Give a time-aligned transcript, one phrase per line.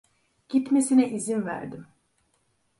[0.49, 1.87] Gitmesine izin verdim.